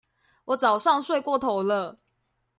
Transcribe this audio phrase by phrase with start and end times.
[0.45, 1.95] 我早上睡過頭了